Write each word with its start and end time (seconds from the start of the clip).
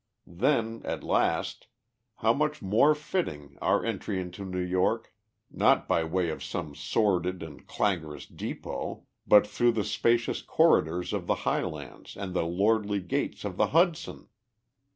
Then, 0.25 0.81
at 0.83 1.03
last,... 1.03 1.67
how 2.15 2.33
much 2.33 2.59
more 2.59 2.95
fitting 2.95 3.55
our 3.61 3.85
entry 3.85 4.19
into 4.19 4.43
New 4.43 4.57
York, 4.59 5.13
not 5.51 5.87
by 5.87 6.03
way 6.03 6.29
of 6.29 6.43
some 6.43 6.73
sordid 6.73 7.43
and 7.43 7.67
clangorous 7.67 8.25
depot, 8.25 9.05
but 9.27 9.45
through 9.45 9.73
the 9.73 9.83
spacious 9.83 10.41
corridors 10.41 11.13
of 11.13 11.27
the 11.27 11.35
Highlands 11.45 12.17
and 12.17 12.33
the 12.33 12.47
lordly 12.47 12.99
gates 12.99 13.45
of 13.45 13.57
the 13.57 13.67
Hudson!" 13.77 14.27